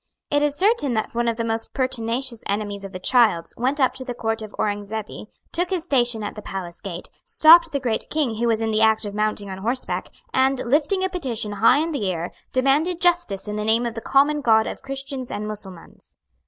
It 0.31 0.41
is 0.41 0.55
certain 0.57 0.95
that 0.95 1.13
one 1.13 1.27
of 1.27 1.37
the 1.37 1.43
most 1.43 1.75
pertinacious 1.75 2.43
enemies 2.47 2.83
of 2.83 2.91
the 2.91 2.97
Childs 2.97 3.53
went 3.55 3.79
up 3.79 3.93
to 3.93 4.03
the 4.03 4.15
Court 4.15 4.41
of 4.41 4.51
Aurengzebe, 4.57 5.27
took 5.51 5.69
his 5.69 5.83
station 5.83 6.23
at 6.23 6.33
the 6.33 6.41
palace 6.41 6.81
gate, 6.81 7.11
stopped 7.23 7.71
the 7.71 7.79
Great 7.79 8.05
King 8.09 8.37
who 8.37 8.47
was 8.47 8.61
in 8.61 8.71
the 8.71 8.81
act 8.81 9.05
of 9.05 9.13
mounting 9.13 9.51
on 9.51 9.59
horseback, 9.59 10.09
and, 10.33 10.57
lifting 10.65 11.03
a 11.03 11.09
petition 11.09 11.51
high 11.51 11.77
in 11.77 11.91
the 11.91 12.11
air, 12.11 12.31
demanded 12.51 12.99
justice 12.99 13.47
in 13.47 13.57
the 13.57 13.63
name 13.63 13.85
of 13.85 13.93
the 13.93 14.01
common 14.01 14.41
God 14.41 14.65
of 14.65 14.81
Christians 14.81 15.29
and 15.29 15.47
Mussulmans. 15.47 16.15